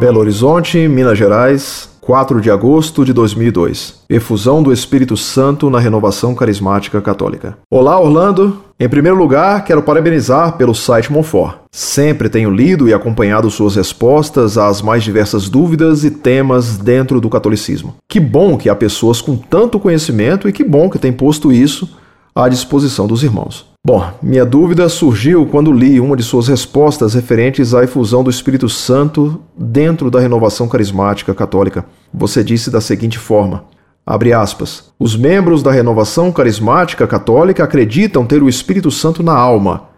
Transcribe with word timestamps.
Belo 0.00 0.18
Horizonte, 0.18 0.88
Minas 0.88 1.18
Gerais, 1.18 1.90
4 2.00 2.40
de 2.40 2.50
agosto 2.50 3.04
de 3.04 3.12
2002. 3.12 4.00
Efusão 4.08 4.62
do 4.62 4.72
Espírito 4.72 5.14
Santo 5.14 5.68
na 5.68 5.78
renovação 5.78 6.34
carismática 6.34 7.02
católica. 7.02 7.58
Olá, 7.70 8.00
Orlando. 8.00 8.62
Em 8.80 8.88
primeiro 8.88 9.18
lugar, 9.18 9.62
quero 9.62 9.82
parabenizar 9.82 10.56
pelo 10.56 10.74
site 10.74 11.12
Monfort. 11.12 11.58
Sempre 11.70 12.30
tenho 12.30 12.50
lido 12.50 12.88
e 12.88 12.94
acompanhado 12.94 13.50
suas 13.50 13.76
respostas 13.76 14.56
às 14.56 14.80
mais 14.80 15.04
diversas 15.04 15.50
dúvidas 15.50 16.02
e 16.02 16.10
temas 16.10 16.78
dentro 16.78 17.20
do 17.20 17.28
catolicismo. 17.28 17.94
Que 18.08 18.18
bom 18.18 18.56
que 18.56 18.70
há 18.70 18.74
pessoas 18.74 19.20
com 19.20 19.36
tanto 19.36 19.78
conhecimento 19.78 20.48
e 20.48 20.52
que 20.52 20.64
bom 20.64 20.88
que 20.88 20.98
tem 20.98 21.12
posto 21.12 21.52
isso 21.52 21.86
à 22.34 22.48
disposição 22.48 23.06
dos 23.06 23.22
irmãos. 23.22 23.69
Bom, 23.82 24.12
minha 24.22 24.44
dúvida 24.44 24.90
surgiu 24.90 25.46
quando 25.46 25.72
li 25.72 25.98
uma 25.98 26.14
de 26.14 26.22
suas 26.22 26.48
respostas 26.48 27.14
referentes 27.14 27.72
à 27.72 27.82
efusão 27.82 28.22
do 28.22 28.28
Espírito 28.28 28.68
Santo 28.68 29.40
dentro 29.56 30.10
da 30.10 30.20
renovação 30.20 30.68
carismática 30.68 31.34
católica. 31.34 31.86
Você 32.12 32.44
disse 32.44 32.70
da 32.70 32.80
seguinte 32.82 33.18
forma: 33.18 33.64
abre 34.04 34.34
aspas. 34.34 34.92
Os 34.98 35.16
membros 35.16 35.62
da 35.62 35.72
renovação 35.72 36.30
carismática 36.30 37.06
católica 37.06 37.64
acreditam 37.64 38.26
ter 38.26 38.42
o 38.42 38.50
Espírito 38.50 38.90
Santo 38.90 39.22
na 39.22 39.34
alma. 39.34 39.88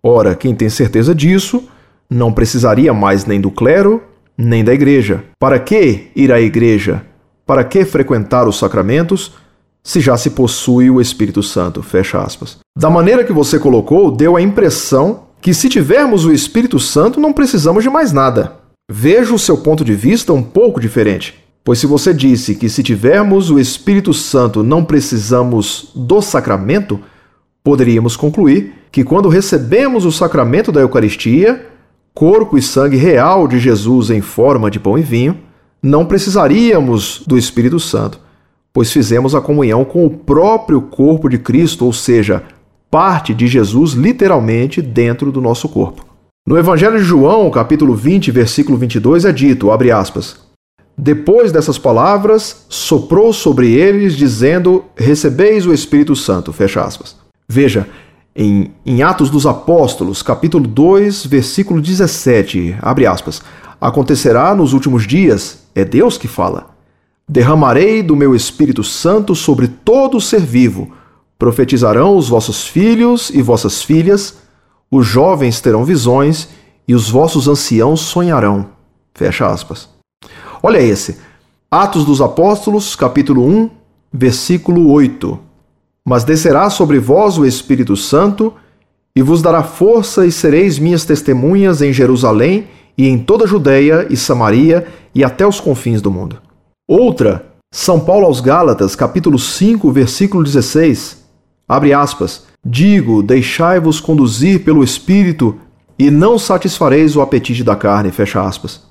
Ora, 0.00 0.36
quem 0.36 0.54
tem 0.54 0.68
certeza 0.68 1.12
disso 1.12 1.64
não 2.08 2.32
precisaria 2.32 2.94
mais 2.94 3.26
nem 3.26 3.40
do 3.40 3.50
clero, 3.50 4.04
nem 4.38 4.62
da 4.62 4.72
igreja. 4.72 5.24
Para 5.40 5.58
que 5.58 6.12
ir 6.14 6.30
à 6.30 6.40
igreja? 6.40 7.02
Para 7.44 7.64
que 7.64 7.84
frequentar 7.84 8.46
os 8.46 8.56
sacramentos? 8.56 9.32
Se 9.82 10.00
já 10.00 10.16
se 10.16 10.30
possui 10.30 10.88
o 10.90 11.00
Espírito 11.00 11.42
Santo. 11.42 11.82
Fecha 11.82 12.20
aspas. 12.20 12.58
Da 12.76 12.88
maneira 12.88 13.24
que 13.24 13.32
você 13.32 13.58
colocou, 13.58 14.10
deu 14.10 14.36
a 14.36 14.42
impressão 14.42 15.24
que 15.40 15.52
se 15.52 15.68
tivermos 15.68 16.24
o 16.24 16.32
Espírito 16.32 16.78
Santo 16.78 17.20
não 17.20 17.32
precisamos 17.32 17.82
de 17.82 17.90
mais 17.90 18.12
nada. 18.12 18.58
Vejo 18.90 19.34
o 19.34 19.38
seu 19.38 19.58
ponto 19.58 19.84
de 19.84 19.94
vista 19.94 20.32
um 20.32 20.42
pouco 20.42 20.80
diferente. 20.80 21.34
Pois 21.64 21.78
se 21.78 21.86
você 21.86 22.14
disse 22.14 22.54
que 22.54 22.68
se 22.68 22.82
tivermos 22.82 23.50
o 23.50 23.58
Espírito 23.58 24.14
Santo 24.14 24.62
não 24.62 24.84
precisamos 24.84 25.90
do 25.94 26.20
sacramento, 26.20 27.00
poderíamos 27.62 28.16
concluir 28.16 28.74
que 28.90 29.04
quando 29.04 29.28
recebemos 29.28 30.04
o 30.04 30.12
sacramento 30.12 30.70
da 30.70 30.80
Eucaristia, 30.80 31.66
corpo 32.14 32.58
e 32.58 32.62
sangue 32.62 32.96
real 32.96 33.48
de 33.48 33.58
Jesus 33.58 34.10
em 34.10 34.20
forma 34.20 34.70
de 34.70 34.78
pão 34.78 34.98
e 34.98 35.02
vinho, 35.02 35.38
não 35.82 36.04
precisaríamos 36.04 37.22
do 37.26 37.38
Espírito 37.38 37.80
Santo 37.80 38.20
pois 38.72 38.92
fizemos 38.92 39.34
a 39.34 39.40
comunhão 39.40 39.84
com 39.84 40.06
o 40.06 40.10
próprio 40.10 40.80
corpo 40.80 41.28
de 41.28 41.38
Cristo, 41.38 41.84
ou 41.84 41.92
seja, 41.92 42.42
parte 42.90 43.34
de 43.34 43.46
Jesus 43.46 43.92
literalmente 43.92 44.80
dentro 44.80 45.30
do 45.30 45.40
nosso 45.40 45.68
corpo. 45.68 46.04
No 46.46 46.58
Evangelho 46.58 46.98
de 46.98 47.04
João, 47.04 47.50
capítulo 47.50 47.94
20, 47.94 48.30
versículo 48.30 48.76
22, 48.76 49.24
é 49.24 49.32
dito, 49.32 49.70
abre 49.70 49.90
aspas, 49.90 50.36
Depois 50.98 51.52
dessas 51.52 51.78
palavras, 51.78 52.66
soprou 52.68 53.32
sobre 53.32 53.72
eles, 53.72 54.16
dizendo, 54.16 54.84
Recebeis 54.96 55.66
o 55.66 55.72
Espírito 55.72 56.16
Santo, 56.16 56.52
fecha 56.52 56.82
aspas. 56.82 57.16
Veja, 57.48 57.86
em, 58.34 58.72
em 58.84 59.02
Atos 59.02 59.30
dos 59.30 59.46
Apóstolos, 59.46 60.22
capítulo 60.22 60.66
2, 60.66 61.26
versículo 61.26 61.80
17, 61.80 62.76
abre 62.80 63.06
aspas, 63.06 63.42
Acontecerá 63.80 64.54
nos 64.54 64.72
últimos 64.72 65.06
dias, 65.06 65.64
é 65.74 65.84
Deus 65.84 66.18
que 66.18 66.28
fala, 66.28 66.71
Derramarei 67.32 68.02
do 68.02 68.14
meu 68.14 68.34
Espírito 68.34 68.84
Santo 68.84 69.34
sobre 69.34 69.66
todo 69.66 70.20
ser 70.20 70.40
vivo. 70.40 70.92
Profetizarão 71.38 72.14
os 72.14 72.28
vossos 72.28 72.66
filhos 72.66 73.30
e 73.30 73.40
vossas 73.40 73.82
filhas, 73.82 74.36
os 74.90 75.06
jovens 75.06 75.58
terão 75.58 75.82
visões 75.82 76.50
e 76.86 76.94
os 76.94 77.08
vossos 77.08 77.48
anciãos 77.48 78.02
sonharão. 78.02 78.66
Fecha 79.14 79.46
aspas. 79.46 79.88
Olha 80.62 80.76
esse. 80.76 81.20
Atos 81.70 82.04
dos 82.04 82.20
Apóstolos, 82.20 82.94
capítulo 82.94 83.46
1, 83.46 83.70
versículo 84.12 84.90
8. 84.90 85.38
Mas 86.04 86.24
descerá 86.24 86.68
sobre 86.68 86.98
vós 86.98 87.38
o 87.38 87.46
Espírito 87.46 87.96
Santo 87.96 88.52
e 89.16 89.22
vos 89.22 89.40
dará 89.40 89.62
força 89.62 90.26
e 90.26 90.30
sereis 90.30 90.78
minhas 90.78 91.06
testemunhas 91.06 91.80
em 91.80 91.94
Jerusalém 91.94 92.68
e 92.94 93.08
em 93.08 93.16
toda 93.16 93.44
a 93.44 93.48
Judéia 93.48 94.06
e 94.10 94.18
Samaria 94.18 94.86
e 95.14 95.24
até 95.24 95.46
os 95.46 95.60
confins 95.60 96.02
do 96.02 96.10
mundo. 96.10 96.41
Outra, 96.94 97.46
São 97.72 97.98
Paulo 97.98 98.26
aos 98.26 98.38
Gálatas, 98.38 98.94
capítulo 98.94 99.38
5, 99.38 99.90
versículo 99.90 100.44
16. 100.44 101.24
Abre 101.66 101.94
aspas. 101.94 102.44
Digo, 102.62 103.22
deixai-vos 103.22 103.98
conduzir 103.98 104.62
pelo 104.62 104.84
Espírito 104.84 105.58
e 105.98 106.10
não 106.10 106.38
satisfareis 106.38 107.16
o 107.16 107.22
apetite 107.22 107.64
da 107.64 107.74
carne. 107.74 108.12
Fecha 108.12 108.46
aspas. 108.46 108.82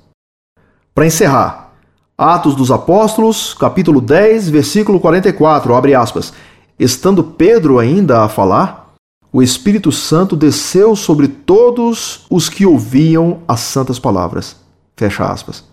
Para 0.92 1.06
encerrar, 1.06 1.74
Atos 2.18 2.56
dos 2.56 2.72
Apóstolos, 2.72 3.54
capítulo 3.54 4.00
10, 4.00 4.48
versículo 4.48 4.98
44, 4.98 5.72
abre 5.72 5.94
aspas. 5.94 6.32
Estando 6.76 7.22
Pedro 7.22 7.78
ainda 7.78 8.24
a 8.24 8.28
falar, 8.28 8.94
o 9.32 9.40
Espírito 9.40 9.92
Santo 9.92 10.34
desceu 10.34 10.96
sobre 10.96 11.28
todos 11.28 12.26
os 12.28 12.48
que 12.48 12.66
ouviam 12.66 13.42
as 13.46 13.60
santas 13.60 14.00
palavras. 14.00 14.56
Fecha 14.96 15.24
aspas. 15.24 15.70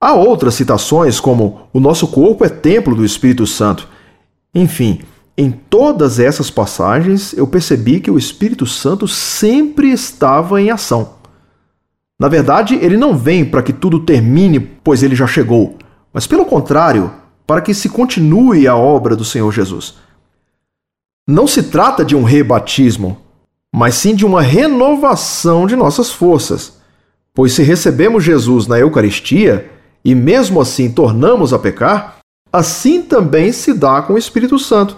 Há 0.00 0.14
outras 0.14 0.54
citações, 0.54 1.18
como 1.18 1.62
o 1.72 1.80
nosso 1.80 2.06
corpo 2.08 2.44
é 2.44 2.48
templo 2.48 2.94
do 2.94 3.04
Espírito 3.04 3.46
Santo. 3.46 3.88
Enfim, 4.54 5.00
em 5.36 5.50
todas 5.50 6.20
essas 6.20 6.50
passagens 6.50 7.32
eu 7.32 7.46
percebi 7.46 8.00
que 8.00 8.10
o 8.10 8.18
Espírito 8.18 8.66
Santo 8.66 9.08
sempre 9.08 9.90
estava 9.90 10.60
em 10.60 10.70
ação. 10.70 11.14
Na 12.20 12.28
verdade, 12.28 12.74
ele 12.74 12.96
não 12.96 13.16
vem 13.16 13.44
para 13.44 13.62
que 13.62 13.72
tudo 13.72 14.00
termine, 14.00 14.58
pois 14.58 15.02
ele 15.02 15.14
já 15.14 15.26
chegou, 15.26 15.76
mas 16.12 16.26
pelo 16.26 16.44
contrário, 16.44 17.12
para 17.46 17.60
que 17.60 17.72
se 17.72 17.88
continue 17.88 18.66
a 18.66 18.76
obra 18.76 19.14
do 19.14 19.24
Senhor 19.24 19.50
Jesus. 19.52 19.94
Não 21.26 21.46
se 21.46 21.62
trata 21.64 22.04
de 22.04 22.16
um 22.16 22.22
rebatismo, 22.22 23.18
mas 23.72 23.94
sim 23.94 24.14
de 24.14 24.26
uma 24.26 24.42
renovação 24.42 25.66
de 25.66 25.76
nossas 25.76 26.10
forças. 26.10 26.78
Pois 27.32 27.52
se 27.52 27.62
recebemos 27.62 28.24
Jesus 28.24 28.66
na 28.66 28.78
Eucaristia, 28.78 29.70
e 30.04 30.14
mesmo 30.14 30.60
assim 30.60 30.90
tornamos 30.90 31.52
a 31.52 31.58
pecar, 31.58 32.18
assim 32.52 33.02
também 33.02 33.52
se 33.52 33.74
dá 33.74 34.02
com 34.02 34.14
o 34.14 34.18
Espírito 34.18 34.58
Santo, 34.58 34.96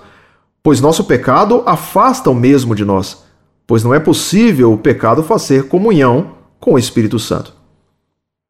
pois 0.63 0.81
nosso 0.81 1.05
pecado 1.05 1.63
afasta 1.67 2.31
o 2.31 2.35
mesmo 2.35 2.75
de 2.75 2.85
nós, 2.85 3.25
pois 3.67 3.83
não 3.83 3.95
é 3.95 4.01
possível 4.01 4.73
o 4.73 4.79
pecado 4.79 5.23
fazer 5.23 5.69
comunhão 5.69 6.33
com 6.59 6.75
o 6.75 6.79
Espírito 6.79 7.19
Santo. 7.19 7.55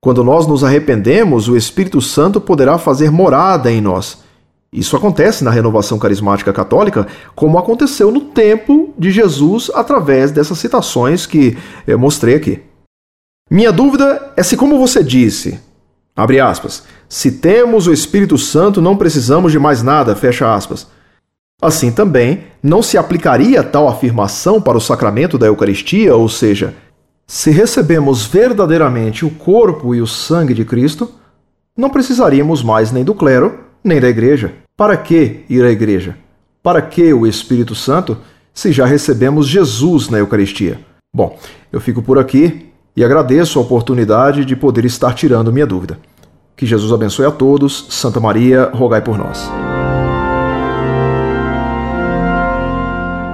Quando 0.02 0.24
nós 0.24 0.46
nos 0.46 0.64
arrependemos, 0.64 1.46
o 1.46 1.56
Espírito 1.56 2.00
Santo 2.00 2.40
poderá 2.40 2.78
fazer 2.78 3.10
morada 3.10 3.70
em 3.70 3.80
nós. 3.80 4.18
Isso 4.72 4.96
acontece 4.96 5.44
na 5.44 5.50
renovação 5.50 5.98
carismática 5.98 6.52
católica, 6.52 7.06
como 7.34 7.58
aconteceu 7.58 8.10
no 8.10 8.20
tempo 8.20 8.94
de 8.96 9.10
Jesus 9.10 9.70
através 9.74 10.30
dessas 10.30 10.58
citações 10.58 11.26
que 11.26 11.58
eu 11.86 11.98
mostrei 11.98 12.36
aqui. 12.36 12.62
Minha 13.50 13.72
dúvida 13.72 14.32
é 14.36 14.42
se, 14.42 14.56
como 14.56 14.78
você 14.78 15.02
disse, 15.02 15.60
Abre 16.20 16.38
aspas. 16.38 16.82
Se 17.08 17.32
temos 17.32 17.86
o 17.86 17.92
Espírito 17.92 18.36
Santo, 18.36 18.82
não 18.82 18.94
precisamos 18.94 19.53
de 19.53 19.58
mais 19.58 19.82
nada, 19.82 20.14
fecha 20.14 20.54
aspas. 20.54 20.86
Assim 21.62 21.91
também, 21.91 22.44
não 22.62 22.82
se 22.82 22.98
aplicaria 22.98 23.62
tal 23.62 23.88
afirmação 23.88 24.60
para 24.60 24.76
o 24.76 24.80
sacramento 24.80 25.38
da 25.38 25.47
Eucaristia, 25.47 26.14
ou 26.14 26.28
seja, 26.28 26.75
se 27.26 27.50
recebemos 27.50 28.26
verdadeiramente 28.26 29.25
o 29.25 29.30
corpo 29.30 29.94
e 29.94 30.03
o 30.03 30.06
sangue 30.06 30.53
de 30.53 30.62
Cristo, 30.62 31.10
não 31.75 31.88
precisaríamos 31.88 32.62
mais 32.62 32.92
nem 32.92 33.03
do 33.03 33.14
clero, 33.14 33.60
nem 33.82 33.98
da 33.98 34.09
igreja. 34.09 34.53
Para 34.76 34.98
que 34.98 35.44
ir 35.48 35.64
à 35.64 35.70
igreja? 35.70 36.19
Para 36.62 36.83
que 36.83 37.15
o 37.15 37.27
Espírito 37.27 37.74
Santo, 37.74 38.18
se 38.53 38.72
já 38.72 38.84
recebemos 38.84 39.48
Jesus 39.48 40.10
na 40.10 40.18
Eucaristia? 40.18 40.80
Bom, 41.15 41.39
eu 41.72 41.80
fico 41.80 42.03
por 42.03 42.18
aqui 42.18 42.66
e 42.97 43.04
agradeço 43.04 43.59
a 43.59 43.62
oportunidade 43.62 44.44
de 44.44 44.54
poder 44.54 44.84
estar 44.84 45.15
tirando 45.15 45.53
minha 45.53 45.66
dúvida. 45.66 45.98
Que 46.60 46.66
Jesus 46.66 46.92
abençoe 46.92 47.24
a 47.24 47.30
todos. 47.30 47.86
Santa 47.89 48.21
Maria, 48.21 48.71
rogai 48.74 49.01
por 49.01 49.16
nós. 49.16 49.51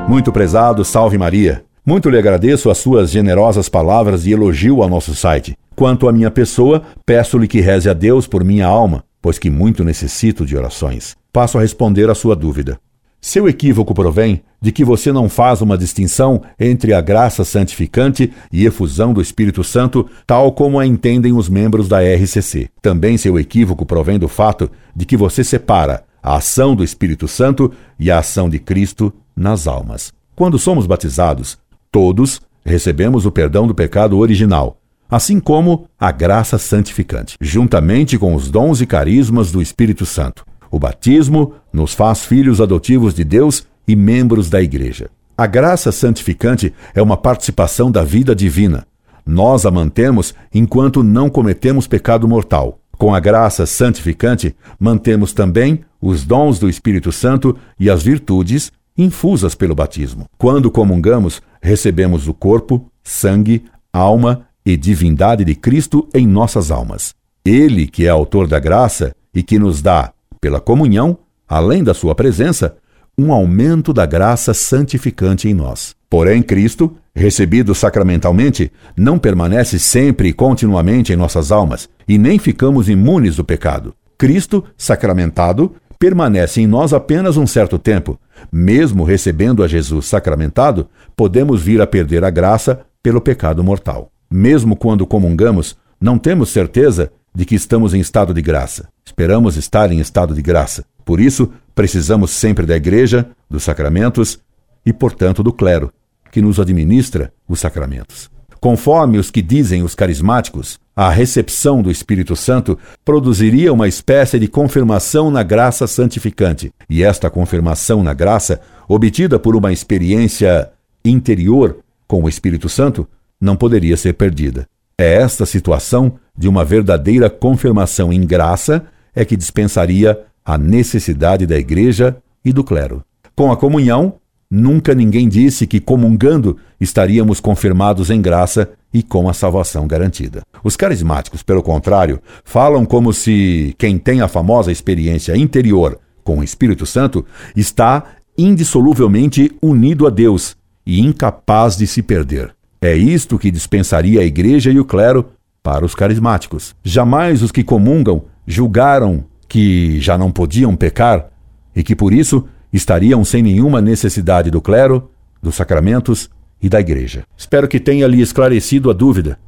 Muito 0.09 0.31
prezado, 0.31 0.85
salve 0.85 1.19
Maria. 1.19 1.65
Muito 1.85 2.09
lhe 2.09 2.17
agradeço 2.17 2.71
as 2.71 2.79
suas 2.79 3.11
generosas 3.11 3.69
palavras 3.69 4.23
de 4.23 4.31
elogio 4.31 4.81
ao 4.81 4.89
nosso 4.89 5.13
site. 5.13 5.59
Quanto 5.75 6.07
à 6.07 6.13
minha 6.13 6.31
pessoa, 6.31 6.85
peço-lhe 7.05 7.49
que 7.49 7.61
reze 7.61 7.91
a 7.91 7.93
Deus 7.93 8.29
por 8.29 8.45
minha 8.45 8.69
alma, 8.69 9.03
pois 9.21 9.41
que 9.41 9.51
muito 9.51 9.83
necessito 9.83 10.47
de 10.47 10.57
orações. 10.57 11.17
Passo 11.33 11.59
a 11.59 11.61
responder 11.61 12.09
a 12.09 12.15
sua 12.15 12.37
dúvida. 12.37 12.79
Seu 13.27 13.49
equívoco 13.49 13.93
provém 13.93 14.41
de 14.63 14.71
que 14.71 14.85
você 14.85 15.11
não 15.11 15.29
faz 15.29 15.61
uma 15.61 15.77
distinção 15.77 16.43
entre 16.61 16.95
a 16.95 17.01
graça 17.01 17.45
santificante 17.45 18.33
e 18.53 18.65
efusão 18.65 19.13
do 19.13 19.21
Espírito 19.21 19.65
Santo, 19.65 20.09
tal 20.25 20.53
como 20.53 20.79
a 20.79 20.87
entendem 20.87 21.33
os 21.33 21.49
membros 21.49 21.89
da 21.89 21.99
RCC. 21.99 22.69
Também 22.81 23.19
seu 23.19 23.37
equívoco 23.37 23.85
provém 23.85 24.17
do 24.17 24.29
fato 24.29 24.71
de 24.95 25.05
que 25.05 25.17
você 25.17 25.43
separa 25.43 26.05
a 26.23 26.37
ação 26.37 26.77
do 26.77 26.85
Espírito 26.85 27.27
Santo 27.27 27.73
e 27.99 28.13
a 28.13 28.21
ação 28.21 28.49
de 28.49 28.61
Cristo 28.61 29.13
nas 29.35 29.67
almas. 29.67 30.13
Quando 30.37 30.57
somos 30.57 30.87
batizados, 30.87 31.59
todos 31.91 32.41
recebemos 32.65 33.27
o 33.27 33.33
perdão 33.33 33.67
do 33.67 33.75
pecado 33.75 34.17
original, 34.19 34.77
assim 35.11 35.41
como 35.41 35.89
a 35.99 36.13
graça 36.13 36.59
santificante, 36.59 37.37
juntamente 37.41 38.17
com 38.19 38.37
os 38.37 38.49
dons 38.53 38.81
e 38.81 38.87
carismas 38.87 39.51
do 39.51 39.61
Espírito 39.61 40.07
Santo. 40.07 40.47
O 40.71 40.79
batismo 40.79 41.55
nos 41.73 41.95
faz 41.95 42.25
filhos 42.25 42.61
adotivos 42.61 43.15
de 43.15 43.25
Deus 43.25 43.67
e 43.87 43.95
membros 43.95 44.51
da 44.51 44.61
Igreja. 44.61 45.09
A 45.37 45.47
graça 45.47 45.93
santificante 45.93 46.73
é 46.95 47.03
uma 47.03 47.17
participação 47.17 47.91
da 47.91 48.03
vida 48.03 48.35
divina. 48.35 48.87
Nós 49.25 49.67
a 49.67 49.71
mantemos 49.71 50.35
enquanto 50.55 51.03
não 51.03 51.29
cometemos 51.29 51.87
pecado 51.87 52.27
mortal. 52.27 52.79
Com 52.97 53.15
a 53.15 53.21
graça 53.21 53.67
santificante, 53.67 54.57
mantemos 54.81 55.33
também 55.33 55.85
os 56.01 56.25
dons 56.25 56.59
do 56.59 56.69
Espírito 56.69 57.13
Santo 57.13 57.57
e 57.79 57.91
as 57.91 58.03
virtudes 58.03 58.73
infusas 58.97 59.55
pelo 59.55 59.75
batismo. 59.75 60.27
Quando 60.39 60.71
comungamos, 60.71 61.43
recebemos 61.61 62.27
o 62.29 62.33
corpo, 62.33 62.91
sangue, 63.05 63.65
alma 63.93 64.47
e 64.65 64.77
divindade 64.77 65.45
de 65.45 65.55
Cristo 65.55 66.09
em 66.15 66.27
nossas 66.27 66.71
almas. 66.71 67.15
Ele, 67.45 67.87
que 67.87 68.07
é 68.07 68.09
autor 68.09 68.49
da 68.49 68.59
graça 68.59 69.15
e 69.35 69.43
que 69.43 69.59
nos 69.59 69.83
dá, 69.83 70.13
pela 70.41 70.61
comunhão, 70.61 71.19
além 71.49 71.83
da 71.83 71.95
sua 71.95 72.15
presença, 72.15 72.77
um 73.19 73.33
aumento 73.33 73.93
da 73.93 74.05
graça 74.05 74.53
santificante 74.53 75.49
em 75.49 75.55
nós. 75.55 75.95
Porém, 76.09 76.43
Cristo, 76.43 76.97
recebido 77.15 77.75
sacramentalmente, 77.75 78.71
não 78.97 79.19
permanece 79.19 79.79
sempre 79.79 80.29
e 80.29 80.33
continuamente 80.33 81.13
em 81.13 81.17
nossas 81.17 81.51
almas, 81.51 81.89
e 82.07 82.19
nem 82.19 82.39
ficamos 82.39 82.89
imunes 82.89 83.37
do 83.37 83.45
pecado. 83.45 83.95
Cristo, 84.19 84.65
sacramentado, 84.77 85.75
permanece 85.99 86.61
em 86.61 86.67
nós 86.67 86.93
apenas 86.93 87.37
um 87.37 87.47
certo 87.47 87.79
tempo. 87.79 88.19
Mesmo 88.53 89.05
recebendo 89.05 89.63
a 89.63 89.69
Jesus 89.69 90.07
sacramentado, 90.07 90.89
podemos 91.17 91.63
vir 91.63 91.81
a 91.81 91.87
perder 91.87 92.23
a 92.23 92.31
graça 92.31 92.83
pelo 93.03 93.21
pecado 93.21 93.65
mortal. 93.65 94.11
Mesmo 94.31 94.77
quando 94.77 95.07
comungamos, 95.07 95.77
não 96.01 96.19
temos 96.19 96.51
certeza 96.51 97.11
de 97.37 97.45
que 97.45 97.55
estamos 97.55 97.93
em 97.93 98.01
estado 98.01 98.33
de 98.33 98.41
graça. 98.41 98.89
Esperamos 99.05 99.59
estar 99.59 99.93
em 99.93 100.01
estado 100.01 100.35
de 100.35 100.41
graça. 100.41 100.87
Por 101.05 101.21
isso, 101.21 101.53
precisamos 101.75 102.31
sempre 102.31 102.65
da 102.65 102.75
Igreja, 102.75 103.29
dos 103.49 103.63
sacramentos 103.63 104.39
e, 104.87 104.91
portanto, 104.91 105.43
do 105.43 105.53
clero, 105.53 105.93
que 106.33 106.41
nos 106.41 106.59
administra 106.59 107.31
os 107.47 107.61
sacramentos. 107.61 108.31
Conforme 108.59 109.19
os 109.19 109.31
que 109.31 109.43
dizem 109.43 109.83
os 109.83 109.95
carismáticos, 109.95 110.81
a 110.97 111.11
recepção 111.11 111.83
do 111.83 111.91
Espírito 111.91 112.35
Santo 112.35 112.79
produziria 113.05 113.71
uma 113.71 113.87
espécie 113.87 114.39
de 114.39 114.49
confirmação 114.49 115.31
na 115.31 115.43
graça 115.43 115.87
santificante, 115.87 116.73
e 116.89 117.03
esta 117.03 117.29
confirmação 117.29 118.03
na 118.03 118.15
graça, 118.15 118.63
obtida 118.89 119.39
por 119.39 119.55
uma 119.55 119.75
experiência 119.75 120.71
interior 121.05 121.81
com 122.09 122.23
o 122.23 122.31
Espírito 122.31 122.71
Santo, 122.71 123.07
não 123.39 123.57
poderia 123.57 123.99
ser 123.99 124.15
perdida. 124.15 124.67
É 124.99 125.15
esta 125.15 125.45
situação 125.45 126.19
de 126.37 126.49
uma 126.49 126.65
verdadeira 126.65 127.29
confirmação 127.29 128.13
em 128.13 128.27
graça 128.27 128.87
é 129.15 129.25
que 129.25 129.37
dispensaria 129.37 130.19
a 130.45 130.57
necessidade 130.57 131.47
da 131.47 131.59
igreja 131.59 132.17
e 132.45 132.53
do 132.53 132.65
clero. 132.65 133.05
Com 133.35 133.53
a 133.53 133.57
comunhão, 133.57 134.19
Nunca 134.51 134.95
ninguém 134.95 135.29
disse 135.29 135.67
que, 135.67 135.81
comungando, 135.81 136.57
estaríamos 136.81 137.41
confirmados 137.41 138.11
em 138.11 138.21
graça 138.21 138.71
e 138.95 139.03
com 139.03 139.29
a 139.29 139.35
salvação 139.35 139.87
garantida. 139.89 140.43
Os 140.63 140.77
carismáticos, 140.77 141.43
pelo 141.43 141.63
contrário, 141.63 142.21
falam 142.45 142.87
como 142.87 143.13
se 143.13 143.75
quem 143.77 143.99
tem 143.99 144.21
a 144.21 144.29
famosa 144.29 144.71
experiência 144.71 145.37
interior 145.37 145.99
com 146.23 146.39
o 146.39 146.45
Espírito 146.45 146.87
Santo 146.87 147.25
está 147.57 148.05
indissoluvelmente 148.39 149.53
unido 149.61 150.07
a 150.07 150.11
Deus 150.11 150.57
e 150.87 151.01
incapaz 151.01 151.77
de 151.77 151.87
se 151.87 152.03
perder. 152.03 152.56
É 152.81 152.95
isto 152.95 153.39
que 153.39 153.51
dispensaria 153.51 154.21
a 154.21 154.25
igreja 154.25 154.71
e 154.71 154.79
o 154.79 154.85
clero 154.85 155.31
para 155.63 155.85
os 155.85 155.95
carismáticos. 155.95 156.75
Jamais 156.85 157.43
os 157.43 157.51
que 157.51 157.65
comungam 157.65 158.25
julgaram 158.47 159.25
que 159.49 160.01
já 160.01 160.17
não 160.17 160.31
podiam 160.31 160.77
pecar 160.77 161.29
e 161.75 161.83
que 161.83 161.97
por 161.97 162.13
isso 162.13 162.47
estariam 162.73 163.25
sem 163.25 163.43
nenhuma 163.43 163.81
necessidade 163.81 164.51
do 164.51 164.61
clero, 164.61 165.11
dos 165.43 165.55
sacramentos 165.55 166.31
e 166.63 166.69
da 166.69 166.81
igreja. 166.81 167.25
Espero 167.37 167.69
que 167.69 167.81
tenha 167.81 168.07
lhe 168.07 168.21
esclarecido 168.21 168.91
a 168.91 168.93
dúvida 168.93 169.39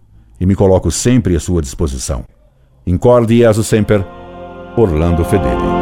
e 0.41 0.47
me 0.47 0.55
coloco 0.55 0.91
sempre 0.91 1.37
à 1.37 1.41
sua 1.41 1.63
disposição. 1.63 2.25
Incorde 2.87 3.39
Jesus 3.39 3.67
Semper, 3.67 4.05
Orlando 4.77 5.25
Fedeli. 5.25 5.78